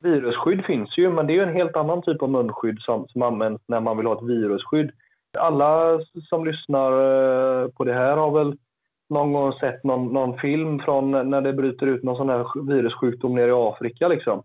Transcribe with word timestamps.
Virusskydd 0.00 0.64
finns 0.64 0.98
ju, 0.98 1.10
men 1.10 1.26
det 1.26 1.38
är 1.38 1.42
en 1.42 1.54
helt 1.54 1.76
annan 1.76 2.02
typ 2.02 2.22
av 2.22 2.30
munskydd 2.30 2.78
som, 2.80 3.08
som 3.08 3.22
används 3.22 3.62
när 3.66 3.80
man 3.80 3.96
vill 3.96 4.06
ha 4.06 4.14
ett 4.14 4.28
virusskydd. 4.28 4.90
Alla 5.38 6.00
som 6.28 6.44
lyssnar 6.44 6.92
eh, 6.92 7.68
på 7.68 7.84
det 7.84 7.94
här 7.94 8.16
har 8.16 8.30
väl 8.30 8.56
någon 9.08 9.32
gång 9.32 9.52
sett 9.52 9.84
någon, 9.84 10.12
någon 10.12 10.38
film 10.38 10.78
från 10.78 11.30
när 11.30 11.40
det 11.40 11.52
bryter 11.52 11.86
ut 11.86 12.02
någon 12.02 12.16
sån 12.16 12.28
här 12.28 12.66
virussjukdom 12.68 13.34
nere 13.34 13.48
i 13.48 13.52
Afrika. 13.52 14.08
Liksom. 14.08 14.42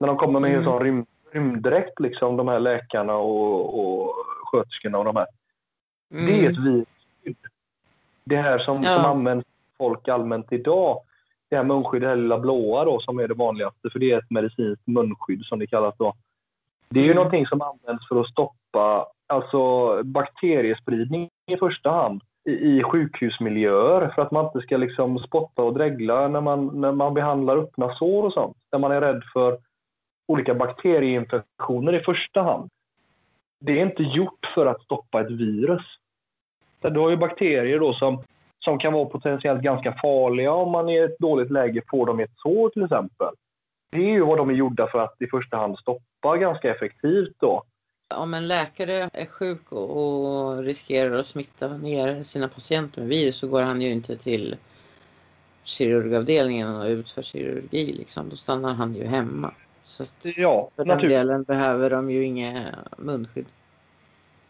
När 0.00 0.08
de 0.08 0.16
kommer 0.16 0.40
med 0.40 0.50
mm. 0.50 0.60
en 0.60 0.64
sån 0.64 0.82
rym, 0.82 1.06
rymddräkt, 1.32 2.00
liksom, 2.00 2.36
de 2.36 2.48
här 2.48 2.60
läkarna 2.60 3.16
och, 3.16 3.78
och 3.78 4.14
sköterskorna 4.44 4.98
och 4.98 5.04
de 5.04 5.16
här. 5.16 5.26
Mm. 6.14 6.26
Det 6.26 6.46
är 6.46 6.50
ett 6.50 6.58
virusskydd. 6.58 7.36
Det 8.24 8.36
här 8.36 8.58
som, 8.58 8.82
ja. 8.82 8.96
som 8.96 9.04
används 9.04 9.46
folk 9.78 10.08
allmänt 10.08 10.52
idag, 10.52 11.00
det 11.52 11.56
här 11.56 11.64
munskyddet, 11.64 12.06
det 12.06 12.08
här 12.08 12.16
lilla 12.16 12.38
blåa 12.38 12.84
då, 12.84 13.00
som 13.00 13.18
är 13.18 13.28
det 13.28 13.34
vanligaste, 13.34 13.90
för 13.90 13.98
det 13.98 14.12
är 14.12 14.18
ett 14.18 14.30
medicinskt 14.30 14.86
munskydd 14.86 15.44
som 15.44 15.58
det 15.58 15.66
kallas 15.66 15.94
då. 15.98 16.14
Det 16.88 17.00
är 17.00 17.04
ju 17.04 17.10
mm. 17.10 17.16
någonting 17.16 17.46
som 17.46 17.62
används 17.62 18.08
för 18.08 18.20
att 18.20 18.28
stoppa 18.28 19.06
alltså 19.26 20.02
bakteriespridning 20.02 21.28
i 21.50 21.56
första 21.56 21.90
hand 21.90 22.22
i, 22.44 22.82
sjukhusmiljöer 22.82 24.08
för 24.14 24.22
att 24.22 24.30
man 24.30 24.44
inte 24.44 24.60
ska 24.60 24.76
liksom 24.76 25.18
spotta 25.18 25.62
och 25.62 25.74
dregla 25.74 26.28
när 26.28 26.40
man, 26.40 26.80
när 26.80 26.92
man 26.92 27.14
behandlar 27.14 27.56
öppna 27.56 27.94
sår 27.94 28.22
och 28.22 28.32
sånt. 28.32 28.56
Där 28.70 28.78
man 28.78 28.92
är 28.92 29.00
rädd 29.00 29.22
för 29.32 29.58
olika 30.28 30.54
bakterieinfektioner 30.54 31.92
i 31.92 32.00
första 32.00 32.42
hand. 32.42 32.70
Det 33.60 33.72
är 33.72 33.86
inte 33.86 34.02
gjort 34.02 34.46
för 34.54 34.66
att 34.66 34.82
stoppa 34.82 35.20
ett 35.20 35.30
virus. 35.30 35.82
Du 36.80 37.00
har 37.00 37.10
ju 37.10 37.16
bakterier 37.16 37.78
då 37.78 37.94
som, 37.94 38.22
som 38.64 38.78
kan 38.78 38.92
vara 38.92 39.04
potentiellt 39.04 39.62
ganska 39.62 39.92
farliga 39.92 40.52
om 40.52 40.70
man 40.70 40.88
i 40.88 40.96
ett 40.96 41.18
dåligt 41.18 41.50
läge 41.50 41.82
får 41.90 42.06
dem 42.06 42.20
i 42.20 42.22
ett 42.22 42.36
sår 42.36 42.68
till 42.68 42.84
exempel. 42.84 43.34
Det 43.90 43.98
är 43.98 44.10
ju 44.10 44.24
vad 44.24 44.38
de 44.38 44.50
är 44.50 44.54
gjorda 44.54 44.86
för 44.86 44.98
att 44.98 45.22
i 45.22 45.26
första 45.26 45.56
hand 45.56 45.78
stoppa 45.78 46.36
ganska 46.36 46.74
effektivt 46.74 47.34
då. 47.38 47.62
Om 48.14 48.34
en 48.34 48.48
läkare 48.48 49.10
är 49.12 49.26
sjuk 49.26 49.72
och 49.72 50.62
riskerar 50.62 51.18
att 51.18 51.26
smitta 51.26 51.68
ner 51.68 52.22
sina 52.22 52.48
patienter 52.48 53.00
med 53.00 53.08
virus 53.08 53.36
så 53.36 53.48
går 53.48 53.62
han 53.62 53.80
ju 53.80 53.90
inte 53.90 54.16
till 54.16 54.56
kirurgavdelningen 55.64 56.76
och 56.76 56.86
utför 56.86 57.22
kirurgi. 57.22 57.92
Liksom. 57.92 58.28
Då 58.28 58.36
stannar 58.36 58.74
han 58.74 58.94
ju 58.94 59.04
hemma. 59.04 59.54
Så 59.82 60.04
ja, 60.36 60.70
för 60.76 60.84
den 60.84 60.98
delen 60.98 61.42
behöver 61.42 61.90
de 61.90 62.10
ju 62.10 62.24
inga 62.24 62.64
munskydd. 62.98 63.46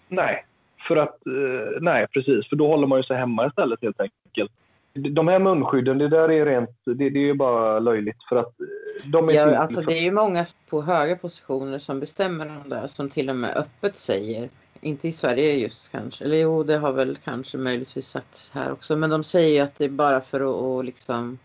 Nej, 0.09 0.44
för 0.88 0.97
att, 0.97 1.27
eh, 1.27 1.80
nej 1.80 2.06
precis, 2.06 2.48
för 2.48 2.56
då 2.56 2.66
håller 2.66 2.86
man 2.86 2.98
ju 2.98 3.02
sig 3.02 3.16
hemma 3.16 3.47
istället 3.47 3.83
helt 3.83 4.00
enkelt. 4.00 4.52
De 4.94 5.28
här 5.28 5.38
munskydden, 5.38 5.98
det 5.98 6.08
där 6.08 6.30
är 6.30 6.47
rent, 6.47 6.70
det, 6.84 7.11
det 7.11 7.19
är 7.19 7.27
ju 7.27 7.34
bara 7.34 7.78
löjligt. 7.78 8.22
För 8.28 8.36
att 8.36 8.61
eh, 8.61 9.10
de 9.10 9.28
är 9.28 9.33
ja, 9.33 9.56
alltså 9.56 9.80
det 9.80 9.98
är 9.98 10.03
ju 10.03 10.12
många 10.12 10.47
på 10.69 10.83
höga 10.83 11.16
positioner 11.16 11.78
som 11.78 12.00
bestämmer 12.00 12.47
om 12.47 12.69
det 12.69 12.88
som 12.88 13.10
till 13.10 13.30
och 13.30 13.36
med 13.36 13.56
öppet 13.56 13.97
säger, 13.98 14.48
inte 14.80 15.08
i 15.08 15.12
Sverige 15.12 15.55
just 15.55 15.92
kanske, 15.92 16.25
eller 16.25 16.36
jo 16.36 16.62
det 16.62 16.77
har 16.77 16.92
väl 16.92 17.19
kanske 17.25 17.58
möjligtvis 17.58 18.06
sagts 18.06 18.50
här 18.55 18.72
också, 18.72 18.97
men 18.97 19.10
de 19.10 19.25
säger 19.25 19.55
ju 19.55 19.60
att 19.60 19.78
det 19.78 19.84
är 19.84 19.88
bara 19.88 20.20
för 20.20 20.78
att 20.78 20.84
liksom 20.84 21.38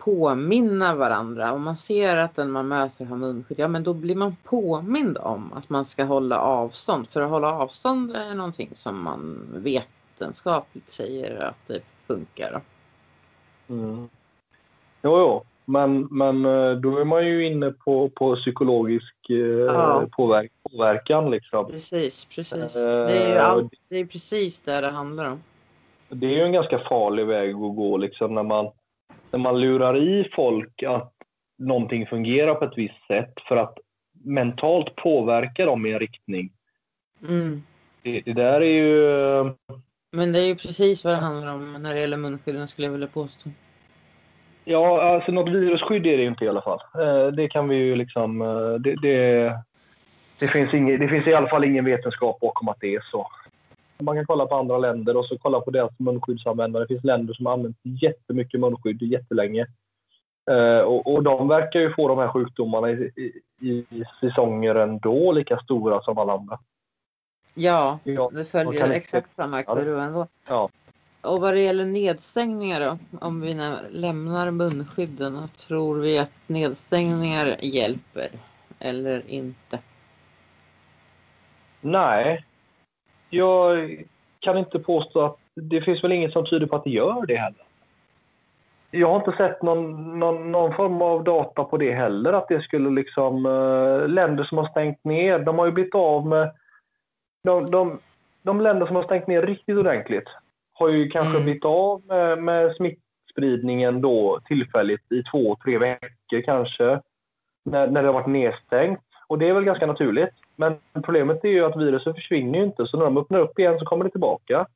påminna 0.00 0.94
varandra. 0.94 1.52
Om 1.52 1.62
man 1.62 1.76
ser 1.76 2.16
att 2.16 2.36
den 2.36 2.50
man 2.50 2.68
möter 2.68 3.04
har 3.04 3.16
munskydd, 3.16 3.58
ja 3.58 3.68
men 3.68 3.82
då 3.82 3.94
blir 3.94 4.14
man 4.14 4.36
påmind 4.44 5.18
om 5.18 5.52
att 5.52 5.68
man 5.68 5.84
ska 5.84 6.04
hålla 6.04 6.38
avstånd. 6.38 7.08
För 7.08 7.20
att 7.20 7.30
hålla 7.30 7.52
avstånd 7.52 8.16
är 8.16 8.34
någonting 8.34 8.70
som 8.76 9.02
man 9.02 9.48
vetenskapligt 9.54 10.90
säger 10.90 11.44
att 11.44 11.66
det 11.66 11.80
funkar. 12.06 12.60
Mm. 13.68 14.08
Jo, 15.02 15.18
jo. 15.18 15.44
Men, 15.64 16.08
men 16.10 16.44
eh, 16.44 16.72
då 16.72 16.98
är 16.98 17.04
man 17.04 17.26
ju 17.26 17.46
inne 17.46 17.70
på, 17.70 18.08
på 18.08 18.36
psykologisk 18.36 19.30
eh, 19.30 19.36
ja. 19.36 20.06
påverk, 20.16 20.52
påverkan. 20.62 21.30
Liksom. 21.30 21.66
Precis, 21.66 22.24
precis. 22.24 22.76
Eh, 22.76 23.06
det 23.06 23.22
är 23.22 23.36
allt, 23.36 23.72
det 23.88 23.96
är 23.96 24.04
precis 24.04 24.60
det 24.60 24.80
det 24.80 24.90
handlar 24.90 25.30
om. 25.30 25.40
Det 26.08 26.26
är 26.26 26.30
ju 26.30 26.42
en 26.42 26.52
ganska 26.52 26.78
farlig 26.78 27.26
väg 27.26 27.50
att 27.50 27.76
gå 27.76 27.96
liksom, 27.96 28.34
när, 28.34 28.42
man, 28.42 28.70
när 29.30 29.38
man 29.38 29.60
lurar 29.60 29.96
i 29.96 30.30
folk 30.34 30.82
att 30.82 31.12
någonting 31.58 32.06
fungerar 32.06 32.54
på 32.54 32.64
ett 32.64 32.78
visst 32.78 33.06
sätt 33.06 33.32
för 33.48 33.56
att 33.56 33.78
mentalt 34.24 34.96
påverka 34.96 35.66
dem 35.66 35.86
i 35.86 35.92
en 35.92 35.98
riktning. 35.98 36.52
Mm. 37.28 37.62
Det, 38.02 38.20
det, 38.20 38.32
där 38.32 38.60
är 38.60 38.74
ju 38.74 39.54
men 40.12 40.32
det 40.32 40.40
är 40.40 40.46
ju 40.46 40.54
precis 40.54 41.04
vad 41.04 41.14
det 41.14 41.20
handlar 41.20 41.54
om 41.54 41.72
när 41.72 41.94
det 41.94 42.00
gäller 42.00 42.16
munskydden 42.16 42.68
skulle 42.68 42.86
jag 42.86 42.92
vilja 42.92 43.06
påstå. 43.06 43.50
Ja, 44.64 45.02
alltså 45.02 45.32
något 45.32 45.48
virusskydd 45.48 46.06
är 46.06 46.16
det 46.16 46.24
inte 46.24 46.44
i 46.44 46.48
alla 46.48 46.62
fall. 46.62 46.80
Eh, 46.94 47.26
det 47.26 47.48
kan 47.48 47.68
vi 47.68 47.76
ju 47.76 47.96
liksom... 47.96 48.42
Eh, 48.42 48.74
det, 48.74 48.94
det, 49.02 49.52
det, 50.38 50.48
finns 50.48 50.74
ingen, 50.74 51.00
det 51.00 51.08
finns 51.08 51.26
i 51.26 51.34
alla 51.34 51.48
fall 51.48 51.64
ingen 51.64 51.84
vetenskap 51.84 52.40
bakom 52.40 52.68
att 52.68 52.80
det 52.80 52.94
är 52.94 53.00
så. 53.10 53.26
Man 54.00 54.16
kan 54.16 54.26
kolla 54.26 54.46
på 54.46 54.54
andra 54.54 54.78
länder 54.78 55.16
och 55.16 55.26
så 55.26 55.38
kolla 55.38 55.60
på 55.60 55.70
deras 55.70 55.98
munskyddsanvändare. 55.98 56.84
Det 56.84 56.88
finns 56.88 57.04
länder 57.04 57.34
som 57.34 57.46
har 57.46 57.52
använt 57.52 57.76
jättemycket 57.82 58.60
munskydd 58.60 59.02
jättelänge. 59.02 59.66
Eh, 60.50 60.80
och, 60.80 61.14
och 61.14 61.22
de 61.22 61.48
verkar 61.48 61.80
ju 61.80 61.94
få 61.94 62.08
de 62.08 62.18
här 62.18 62.28
sjukdomarna 62.28 62.90
i, 62.90 63.12
i, 63.60 63.68
i 63.70 64.04
säsonger 64.20 64.74
ändå 64.74 65.32
lika 65.32 65.58
stora 65.58 66.02
som 66.02 66.18
alla 66.18 66.32
andra. 66.32 66.58
Ja, 67.54 67.98
ja 68.04 68.30
det 68.32 68.44
följer 68.44 68.90
exakt 68.90 69.34
samma 69.36 69.62
kurva 69.62 70.02
ändå. 70.02 70.26
Ja. 70.46 70.68
Och 71.22 71.40
vad 71.40 71.54
det 71.54 71.60
gäller 71.60 71.84
nedstängningar 71.84 72.80
då, 72.80 72.98
om 73.20 73.40
vi 73.40 73.54
lämnar 73.90 74.50
munskydden, 74.50 75.48
tror 75.56 75.98
vi 75.98 76.18
att 76.18 76.32
nedstängningar 76.46 77.56
hjälper 77.60 78.30
eller 78.78 79.30
inte? 79.30 79.78
Nej, 81.80 82.44
jag 83.30 83.96
kan 84.40 84.58
inte 84.58 84.78
påstå 84.78 85.20
att 85.20 85.36
det 85.54 85.80
finns 85.80 86.04
väl 86.04 86.12
inget 86.12 86.32
som 86.32 86.46
tyder 86.46 86.66
på 86.66 86.76
att 86.76 86.84
det 86.84 86.90
gör 86.90 87.26
det 87.26 87.36
heller. 87.36 87.64
Jag 88.90 89.08
har 89.08 89.16
inte 89.16 89.32
sett 89.36 89.62
någon, 89.62 90.18
någon, 90.18 90.52
någon 90.52 90.74
form 90.74 91.02
av 91.02 91.24
data 91.24 91.64
på 91.64 91.76
det 91.76 91.94
heller, 91.94 92.32
att 92.32 92.48
det 92.48 92.62
skulle 92.62 92.90
liksom... 92.90 93.46
Äh, 93.46 94.08
länder 94.08 94.44
som 94.44 94.58
har 94.58 94.68
stängt 94.68 95.04
ner, 95.04 95.38
de 95.38 95.58
har 95.58 95.66
ju 95.66 95.72
blivit 95.72 95.94
av 95.94 96.26
med 96.26 96.50
de, 97.44 97.70
de, 97.70 97.98
de 98.42 98.60
länder 98.60 98.86
som 98.86 98.96
har 98.96 99.02
stängt 99.02 99.26
ner 99.26 99.42
riktigt 99.42 99.78
ordentligt 99.78 100.28
har 100.80 100.88
ju 100.88 101.08
kanske 101.08 101.30
mm. 101.30 101.44
blivit 101.44 101.64
av 101.64 102.02
med, 102.06 102.42
med 102.42 102.76
smittspridningen 102.76 104.00
då 104.00 104.40
tillfälligt 104.44 105.12
i 105.12 105.22
två, 105.22 105.56
tre 105.64 105.78
veckor 105.78 106.42
kanske. 106.44 107.00
När, 107.64 107.86
när 107.86 108.02
det 108.02 108.08
har 108.08 108.14
varit 108.14 108.26
nedstängt. 108.26 109.00
Och 109.26 109.38
det 109.38 109.48
är 109.48 109.52
väl 109.52 109.64
ganska 109.64 109.86
naturligt. 109.86 110.34
Men 110.60 110.78
problemet 110.92 111.44
är 111.44 111.48
ju 111.48 111.64
att 111.64 111.76
viruset 111.76 112.14
försvinner 112.14 112.58
ju 112.58 112.64
inte, 112.64 112.86
så 112.86 112.96
när 112.96 113.04
de 113.04 113.18
öppnar 113.18 113.38
upp 113.38 113.58
igen 113.58 113.78
så 113.78 113.84
kommer 113.84 114.04
det 114.04 114.10
tillbaka. 114.10 114.66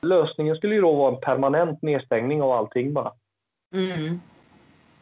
Lösningen 0.00 0.56
skulle 0.56 0.74
ju 0.74 0.80
då 0.80 0.92
vara 0.92 1.14
en 1.14 1.20
permanent 1.20 1.82
nedstängning 1.82 2.42
av 2.42 2.52
allting 2.52 2.92
bara. 2.92 3.12
Mm. 3.74 4.20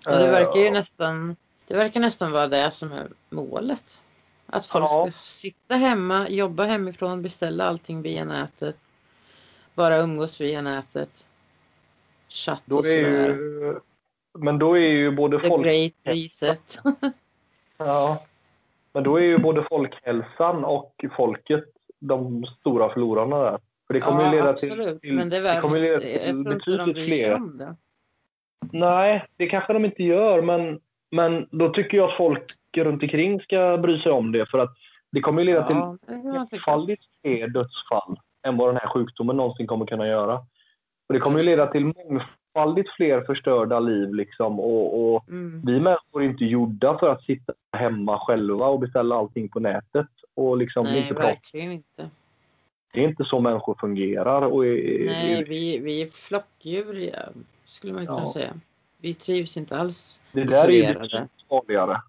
Och 0.07 0.13
det 0.13 0.29
verkar 0.29 0.61
ju 0.61 0.71
nästan, 0.71 1.37
det 1.67 1.75
verkar 1.75 2.01
nästan 2.01 2.33
vara 2.33 2.47
det 2.47 2.71
som 2.71 2.93
är 2.93 3.09
målet. 3.31 4.01
Att 4.47 4.67
folk 4.67 4.85
ja. 4.85 5.11
ska 5.11 5.21
sitta 5.21 5.75
hemma, 5.75 6.29
jobba 6.29 6.65
hemifrån, 6.65 7.23
beställa 7.23 7.65
allting 7.65 8.03
via 8.03 8.25
nätet. 8.25 8.77
Bara 9.75 9.99
umgås 9.99 10.41
via 10.41 10.63
nätet. 10.63 11.27
Chatt 12.29 12.63
då 12.65 12.79
och 12.79 12.85
sådär. 12.85 13.29
Ju, 13.29 13.81
men 14.39 14.59
då 14.59 14.79
är 14.79 14.89
ju 14.89 15.11
både 15.11 15.41
folk... 15.49 15.65
great 15.65 15.93
reset. 16.03 16.81
ja. 17.77 18.23
Men 18.93 19.03
då 19.03 19.17
är 19.17 19.23
ju 19.23 19.39
både 19.39 19.65
folkhälsan 19.71 20.65
och 20.65 21.05
folket 21.17 21.65
de 21.99 22.45
stora 22.61 22.93
förlorarna 22.93 23.39
där. 23.39 23.59
För 23.87 23.95
det 23.95 24.01
kommer 24.01 24.21
ja, 24.21 24.27
ju 24.27 24.37
leda 24.37 24.51
absolut. 24.51 25.01
till, 25.01 25.15
men 25.15 25.29
det, 25.29 25.41
det 25.41 25.61
kommer 25.61 25.81
leda 25.81 26.01
till 26.01 26.45
betydligt 26.45 27.07
fler. 27.07 27.41
Nej, 28.73 29.27
det 29.37 29.47
kanske 29.47 29.73
de 29.73 29.85
inte 29.85 30.03
gör, 30.03 30.43
men 30.43 30.81
men 31.11 31.49
då 31.51 31.69
tycker 31.69 31.97
jag 31.97 32.11
att 32.11 32.17
folk 32.17 32.45
runt 32.77 33.03
omkring 33.03 33.41
ska 33.41 33.79
bry 33.79 34.03
sig 34.03 34.13
om 34.13 34.33
det 34.33 34.47
för 34.47 34.59
att 34.59 34.77
det 35.13 35.21
kommer 35.21 35.45
leda 35.45 35.67
ja, 35.71 35.97
till 36.07 36.57
enfaldigt 36.59 37.03
fler 37.23 37.49
dödsfall 37.49 38.21
än 38.47 38.57
vad 38.57 38.69
den 38.69 38.77
här 38.77 38.89
sjukdomen 38.89 39.37
någonsin 39.37 39.67
kommer 39.67 39.87
kunna 39.87 40.07
göra. 40.07 40.35
Och 41.09 41.15
det 41.15 41.21
kommer 41.21 41.39
ju 41.39 41.45
leda 41.45 41.67
till 41.67 41.93
mångfaldigt 42.59 42.91
fler 42.97 43.21
förstörda 43.21 43.81
liv 43.81 44.15
liksom 44.15 44.61
och, 44.61 45.15
och 45.15 45.29
mm. 45.29 45.63
vi 45.65 45.81
människor 45.81 46.23
är 46.23 46.27
inte 46.27 46.45
gjorda 46.45 46.99
för 46.99 47.09
att 47.09 47.23
sitta 47.23 47.53
hemma 47.73 48.19
själva 48.19 48.67
och 48.67 48.81
beställa 48.81 49.17
allting 49.17 49.49
på 49.49 49.61
nätet 49.61 50.07
och 50.35 50.59
liksom 50.59 50.85
Nej, 50.85 51.03
inte 51.03 51.15
verkligen 51.15 51.73
inte. 51.73 52.11
Det 52.93 53.01
är 53.01 53.09
inte 53.09 53.25
så 53.25 53.41
människor 53.41 53.77
fungerar. 53.81 54.43
Och 54.43 54.67
är, 54.67 55.07
Nej, 55.07 55.45
vi, 55.45 55.79
vi 55.79 56.03
är 56.03 56.07
flockdjur, 56.07 57.15
skulle 57.65 57.93
man 57.93 58.07
kunna 58.07 58.19
ja. 58.19 58.33
säga. 58.33 58.55
Vi 59.01 59.15
trivs 59.15 59.57
inte 59.57 59.77
alls 59.77 60.19
Det 60.33 60.45
där 60.45 60.69
är 60.69 60.73
ju 60.73 61.27
farligare 61.49 62.01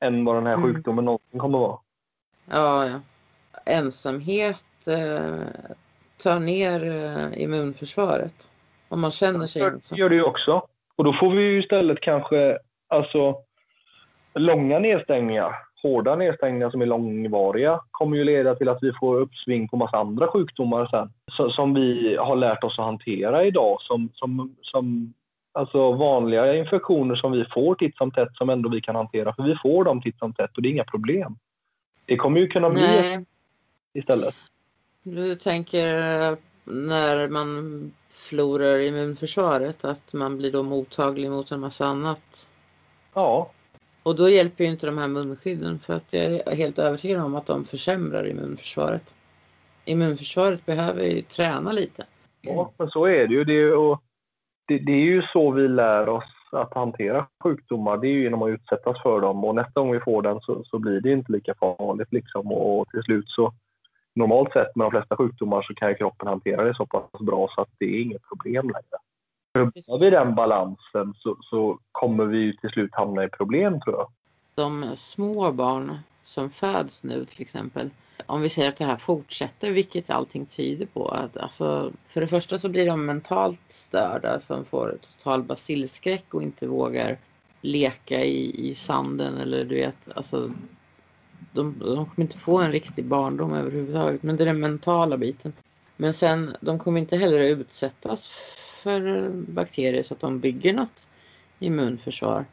än 0.00 0.24
vad 0.24 0.36
den 0.36 0.46
här 0.46 0.54
mm. 0.54 0.74
sjukdomen 0.74 1.04
någonsin 1.04 1.40
kommer 1.40 1.58
vara. 1.58 1.78
Ja, 2.50 2.88
ja. 2.88 3.00
Ensamhet 3.64 4.64
eh, 4.86 5.38
tar 6.22 6.40
ner 6.40 6.84
eh, 6.84 7.42
immunförsvaret. 7.42 8.48
Om 8.94 9.00
man 9.00 9.10
känner 9.10 9.46
sig 9.46 9.62
ensam. 9.62 9.98
Gör 9.98 10.08
det 10.08 10.14
ju 10.14 10.22
också. 10.22 10.62
Och 10.96 11.04
då 11.04 11.12
får 11.12 11.30
vi 11.30 11.42
ju 11.42 11.60
istället 11.60 12.00
kanske, 12.00 12.58
alltså 12.88 13.36
långa 14.34 14.78
nedstängningar, 14.78 15.54
hårda 15.82 16.16
nedstängningar 16.16 16.70
som 16.70 16.82
är 16.82 16.86
långvariga, 16.86 17.80
kommer 17.90 18.16
ju 18.16 18.24
leda 18.24 18.54
till 18.54 18.68
att 18.68 18.82
vi 18.82 18.92
får 19.00 19.16
uppsving 19.20 19.68
på 19.68 19.76
massa 19.76 19.96
andra 19.96 20.28
sjukdomar 20.28 20.86
sen. 20.86 21.50
som 21.50 21.74
vi 21.74 22.16
har 22.16 22.36
lärt 22.36 22.64
oss 22.64 22.78
att 22.78 22.84
hantera 22.84 23.44
idag. 23.44 23.76
Som, 23.80 24.10
som, 24.14 24.56
som 24.62 25.14
alltså 25.52 25.92
vanliga 25.92 26.54
infektioner 26.54 27.14
som 27.14 27.32
vi 27.32 27.44
får 27.44 27.74
titt 27.74 27.96
som 27.96 28.10
tätt 28.10 28.36
som 28.36 28.50
ändå 28.50 28.68
vi 28.68 28.80
kan 28.80 28.96
hantera. 28.96 29.34
För 29.34 29.42
vi 29.42 29.56
får 29.62 29.84
dem 29.84 30.02
titt 30.02 30.18
som 30.18 30.32
tätt 30.32 30.56
och 30.56 30.62
det 30.62 30.68
är 30.68 30.72
inga 30.72 30.84
problem. 30.84 31.36
Det 32.06 32.16
kommer 32.16 32.40
ju 32.40 32.48
kunna 32.48 32.70
bli 32.70 32.80
Nej. 32.80 33.24
istället. 33.92 34.34
Du 35.02 35.36
tänker 35.36 35.96
när 36.64 37.28
man 37.28 37.92
förlorar 38.24 38.78
immunförsvaret 38.78 39.84
att 39.84 40.12
man 40.12 40.38
blir 40.38 40.52
då 40.52 40.62
mottaglig 40.62 41.30
mot 41.30 41.50
en 41.50 41.60
massa 41.60 41.86
annat? 41.86 42.46
Ja. 43.14 43.50
Och 44.02 44.16
då 44.16 44.28
hjälper 44.28 44.64
ju 44.64 44.70
inte 44.70 44.86
de 44.86 44.98
här 44.98 45.08
munskydden 45.08 45.78
för 45.78 45.94
att 45.94 46.12
jag 46.12 46.24
är 46.24 46.56
helt 46.56 46.78
övertygad 46.78 47.22
om 47.22 47.34
att 47.34 47.46
de 47.46 47.64
försämrar 47.64 48.28
immunförsvaret. 48.28 49.14
Immunförsvaret 49.84 50.66
behöver 50.66 51.02
ju 51.04 51.22
träna 51.22 51.72
lite. 51.72 52.04
Ja, 52.40 52.72
men 52.76 52.88
så 52.88 53.04
är 53.04 53.26
det 53.26 53.34
ju. 53.34 53.44
Det 53.44 53.54
är, 53.54 53.76
och 53.76 54.02
det, 54.68 54.78
det 54.78 54.92
är 54.92 55.04
ju 55.04 55.22
så 55.22 55.50
vi 55.50 55.68
lär 55.68 56.08
oss 56.08 56.24
att 56.52 56.74
hantera 56.74 57.26
sjukdomar. 57.42 57.96
Det 57.96 58.06
är 58.06 58.12
ju 58.12 58.22
genom 58.22 58.42
att 58.42 58.50
utsättas 58.50 59.02
för 59.02 59.20
dem 59.20 59.44
och 59.44 59.54
nästa 59.54 59.80
gång 59.80 59.92
vi 59.92 60.00
får 60.00 60.22
den 60.22 60.40
så, 60.40 60.64
så 60.64 60.78
blir 60.78 61.00
det 61.00 61.12
inte 61.12 61.32
lika 61.32 61.54
farligt 61.54 62.12
liksom 62.12 62.52
och 62.52 62.88
till 62.88 63.02
slut 63.02 63.28
så 63.28 63.52
normalt 64.14 64.52
sett 64.52 64.76
med 64.76 64.84
de 64.84 64.90
flesta 64.90 65.16
sjukdomar 65.16 65.62
så 65.62 65.74
kan 65.74 65.94
kroppen 65.94 66.28
hantera 66.28 66.64
det 66.64 66.74
så 66.74 66.86
pass 66.86 67.20
bra 67.20 67.48
så 67.54 67.60
att 67.60 67.68
det 67.78 67.84
är 67.84 68.02
inget 68.02 68.22
problem 68.28 68.66
längre. 68.66 68.98
Rubbar 69.58 69.98
vi 69.98 70.10
den 70.10 70.34
balansen 70.34 71.14
så, 71.16 71.36
så 71.40 71.78
kommer 71.92 72.24
vi 72.24 72.56
till 72.56 72.70
slut 72.70 72.94
hamna 72.94 73.24
i 73.24 73.28
problem 73.28 73.80
tror 73.80 73.96
jag. 73.96 74.08
De 74.54 74.96
små 74.96 75.52
barn 75.52 75.98
som 76.22 76.50
föds 76.50 77.04
nu 77.04 77.24
till 77.24 77.42
exempel, 77.42 77.90
om 78.26 78.42
vi 78.42 78.48
säger 78.48 78.68
att 78.68 78.76
det 78.76 78.84
här 78.84 78.96
fortsätter, 78.96 79.70
vilket 79.70 80.10
allting 80.10 80.46
tyder 80.46 80.86
på. 80.86 81.08
Att, 81.08 81.36
alltså, 81.36 81.92
för 82.08 82.20
det 82.20 82.26
första 82.26 82.58
så 82.58 82.68
blir 82.68 82.86
de 82.86 83.06
mentalt 83.06 83.60
störda 83.68 84.40
som 84.40 84.64
får 84.64 84.98
total 85.02 85.42
basilskräck 85.42 86.34
och 86.34 86.42
inte 86.42 86.66
vågar 86.66 87.16
leka 87.60 88.24
i, 88.24 88.68
i 88.70 88.74
sanden 88.74 89.36
eller 89.36 89.64
du 89.64 89.74
vet, 89.74 89.96
alltså 90.14 90.50
de, 91.54 91.78
de 91.78 92.06
kommer 92.06 92.22
inte 92.22 92.38
få 92.38 92.58
en 92.58 92.72
riktig 92.72 93.04
barndom 93.04 93.54
överhuvudtaget. 93.54 94.22
Men 94.22 94.36
det 94.36 94.44
är 94.44 94.46
den 94.46 94.60
mentala 94.60 95.16
biten. 95.16 95.52
Men 95.96 96.14
sen, 96.14 96.56
de 96.60 96.78
kommer 96.78 97.00
inte 97.00 97.16
heller 97.16 97.40
att 97.40 97.58
utsättas 97.58 98.28
för 98.82 99.30
bakterier 99.30 100.02
så 100.02 100.14
att 100.14 100.20
de 100.20 100.40
bygger 100.40 100.72
något 100.72 101.06
immunförsvar. 101.58 102.44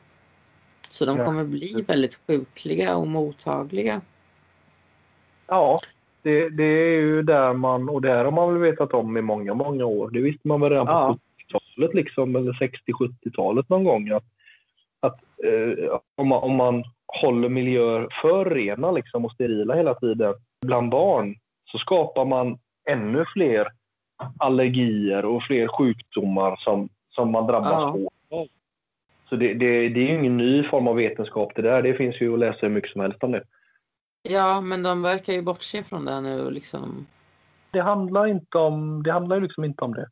Så 0.92 1.06
de 1.06 1.18
kommer 1.18 1.44
bli 1.44 1.82
väldigt 1.88 2.22
sjukliga 2.28 2.96
och 2.96 3.08
mottagliga. 3.08 4.02
Ja, 5.48 5.80
det, 6.22 6.50
det 6.50 6.64
är 6.64 7.00
ju 7.00 7.24
där 7.24 7.54
man, 7.54 7.90
och 7.90 8.02
det 8.02 8.10
här 8.10 8.26
har 8.26 8.32
man 8.32 8.54
väl 8.54 8.72
vetat 8.72 8.94
om 8.94 9.18
i 9.18 9.22
många, 9.22 9.54
många 9.54 9.86
år. 9.86 10.10
Det 10.10 10.22
visste 10.22 10.48
man 10.48 10.62
väl 10.62 10.70
redan 10.70 10.86
på 10.86 10.92
ja. 10.92 11.18
70-talet 11.50 11.94
liksom, 11.94 12.36
eller 12.36 12.54
60-70-talet 12.54 13.70
någon 13.70 13.84
gång. 13.84 14.10
Att, 14.10 14.26
att 15.00 15.20
eh, 15.44 16.00
om, 16.16 16.28
man, 16.28 16.44
om 16.44 16.56
man 16.56 16.84
håller 17.22 17.50
miljöer 17.50 18.08
för 18.22 18.46
rena 18.46 18.92
liksom, 18.92 19.26
och 19.26 19.32
sterila 19.32 19.76
hela 19.76 19.96
tiden 19.96 20.34
bland 20.62 20.90
barn 20.90 21.36
så 21.72 21.78
skapar 21.78 22.26
man 22.26 22.58
ännu 22.90 23.26
fler 23.34 23.68
allergier 24.38 25.26
och 25.26 25.44
fler 25.44 25.68
sjukdomar 25.68 26.56
som, 26.56 26.90
som 27.10 27.32
man 27.32 27.48
drabbas 27.48 27.72
ja. 27.72 28.08
av. 28.30 28.48
Så 29.30 29.36
det, 29.36 29.54
det, 29.54 29.90
det 29.90 30.00
är 30.00 30.08
ju 30.08 30.20
ingen 30.20 30.38
ny 30.38 30.64
form 30.64 30.88
av 30.88 30.96
vetenskap 30.96 31.52
det 31.56 31.62
där. 31.62 31.82
Det 31.82 31.94
finns 31.94 32.22
ju 32.22 32.34
att 32.34 32.40
läsa 32.40 32.60
hur 32.62 32.70
mycket 32.70 32.92
som 32.92 33.02
helst 33.02 33.24
om 33.24 33.32
det. 33.32 33.44
Ja, 34.24 34.62
men 34.62 34.84
de 34.84 35.02
verkar 35.02 35.34
ju 35.34 35.42
bortse 35.42 35.84
från 35.84 36.06
det 36.06 36.22
nu 36.22 36.52
liksom. 36.52 37.08
Det 37.72 37.80
handlar 37.80 38.28
inte 38.28 38.58
om 38.58 39.04
det. 39.04 39.12
Handlar 39.12 39.40
liksom 39.40 39.64
inte 39.64 39.86
om 39.86 39.94
det 39.94 40.10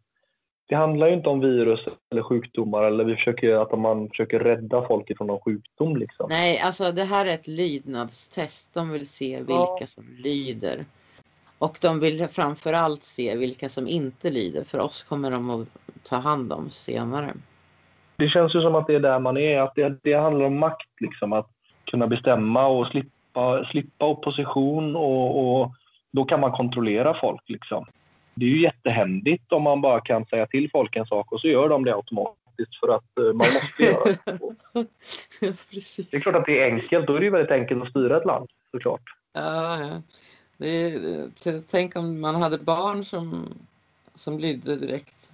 det 0.70 0.76
handlar 0.76 1.08
ju 1.08 1.14
inte 1.14 1.30
om 1.30 1.40
virus 1.40 1.80
eller 2.12 2.22
sjukdomar 2.22 2.84
eller 2.84 3.04
vi 3.04 3.16
försöker 3.16 3.54
att 3.54 3.80
man 3.80 4.10
försöker 4.10 4.40
rädda 4.40 4.88
folk 4.88 5.18
från 5.18 5.28
någon 5.28 5.40
sjukdom. 5.40 5.98
Liksom. 5.98 6.26
Nej, 6.30 6.60
alltså 6.60 6.92
det 6.92 7.04
här 7.04 7.26
är 7.26 7.34
ett 7.34 7.48
lydnadstest. 7.48 8.74
De 8.74 8.90
vill 8.90 9.10
se 9.10 9.38
vilka 9.38 9.78
ja. 9.80 9.88
som 9.88 10.04
lyder. 10.18 10.86
Och 11.58 11.78
de 11.82 12.00
vill 12.00 12.28
framförallt 12.28 13.04
se 13.04 13.36
vilka 13.36 13.70
som 13.70 13.88
inte 13.88 14.30
lyder. 14.30 14.64
För 14.64 14.80
oss 14.80 15.04
kommer 15.04 15.32
de 15.32 15.50
att 15.50 15.68
ta 16.04 16.16
hand 16.16 16.54
om 16.54 16.70
senare. 16.70 17.34
Det 18.16 18.30
känns 18.30 18.56
ju 18.56 18.62
som 18.62 18.76
att 18.76 18.88
det 18.88 18.96
är 18.96 19.00
där 19.00 19.20
man 19.20 19.38
är. 19.38 19.60
Att 19.60 19.76
det, 19.76 20.00
det 20.04 20.14
handlar 20.14 20.46
om 20.46 20.60
makt, 20.60 20.90
liksom. 21.00 21.34
Att 21.34 21.50
kunna 21.92 22.08
bestämma 22.08 22.68
och 22.68 22.88
slippa, 22.88 23.66
slippa 23.66 24.06
opposition 24.06 24.96
och, 24.96 25.62
och 25.62 25.72
då 26.12 26.26
kan 26.26 26.40
man 26.40 26.52
kontrollera 26.52 27.14
folk. 27.22 27.42
Liksom 27.48 27.86
det 28.40 28.46
är 28.46 28.50
ju 28.50 28.62
jättehändigt 28.62 29.52
om 29.52 29.64
man 29.64 29.82
bara 29.82 30.02
kan 30.02 30.26
säga 30.26 30.48
till 30.48 30.70
folk 30.72 30.96
en 30.96 31.06
sak 31.06 31.32
och 31.32 31.42
så 31.42 31.48
gör 31.48 31.70
de 31.70 31.86
det 31.86 31.96
automatiskt 31.96 32.80
för 32.80 32.96
att 32.96 33.18
eh, 33.18 33.24
man 33.24 33.36
måste 33.36 33.84
göra 33.84 34.04
det. 34.04 34.40
det 36.12 36.18
är 36.18 36.20
klart 36.20 36.36
att 36.36 36.46
det 36.46 36.60
är 36.60 36.72
enkelt. 36.72 37.08
Då 37.08 37.16
är 37.16 37.20
det 37.20 37.26
ju 37.26 37.32
väldigt 37.32 37.52
enkelt 37.52 37.84
att 37.84 37.90
styra 37.90 38.18
ett 38.18 38.26
land 38.26 38.50
såklart. 38.72 39.04
Ja, 39.34 39.80
ja. 39.80 40.02
Det 40.58 40.68
är, 40.70 41.62
tänk 41.72 41.96
om 41.96 42.22
man 42.22 42.36
hade 42.36 42.58
barn 42.58 43.06
som, 43.06 43.48
som 44.16 44.40
lydde 44.40 44.76
direkt. 44.76 45.32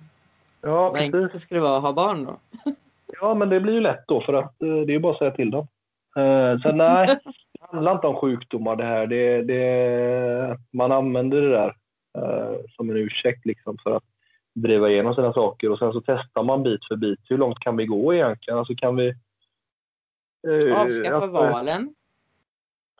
Ja, 0.61 0.89
Vad 0.89 1.01
enkelt 1.01 1.33
det 1.33 1.39
skulle 1.39 1.59
vara 1.59 1.77
att 1.77 1.83
ha 1.83 1.93
barn 1.93 2.25
då. 2.25 2.37
ja, 3.21 3.33
men 3.33 3.49
det 3.49 3.59
blir 3.59 3.73
ju 3.73 3.81
lätt 3.81 4.03
då 4.07 4.21
för 4.21 4.33
att 4.33 4.61
eh, 4.61 4.77
det 4.87 4.95
är 4.95 4.99
bara 4.99 5.13
att 5.13 5.19
säga 5.19 5.31
till 5.31 5.51
dem. 5.51 5.67
Uh, 6.17 6.61
så 6.61 6.71
nej, 6.71 7.07
det 7.23 7.65
handlar 7.71 7.91
inte 7.91 8.07
om 8.07 8.15
sjukdomar 8.15 8.75
det 8.75 8.83
här. 8.83 9.07
Det, 9.07 9.41
det, 9.41 10.57
man 10.71 10.91
använder 10.91 11.41
det 11.41 11.49
där 11.49 11.67
eh, 11.67 11.73
som 12.75 12.89
en 12.89 12.97
ursäkt 12.97 13.45
liksom 13.45 13.77
för 13.83 13.91
att 13.91 14.03
driva 14.55 14.89
igenom 14.89 15.15
sina 15.15 15.33
saker 15.33 15.71
och 15.71 15.79
sen 15.79 15.93
så 15.93 16.01
testar 16.01 16.43
man 16.43 16.63
bit 16.63 16.87
för 16.87 16.95
bit. 16.95 17.19
Hur 17.29 17.37
långt 17.37 17.59
kan 17.59 17.77
vi 17.77 17.85
gå 17.85 18.13
egentligen? 18.13 18.59
Alltså 18.59 18.75
kan 18.75 18.95
vi... 18.95 19.07
Eh, 20.47 20.81
Avskaffa 20.81 21.25
att, 21.25 21.31
valen? 21.31 21.95